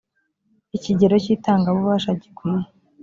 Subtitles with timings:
[0.77, 2.67] ikigero cy itanga bubasha gikwiye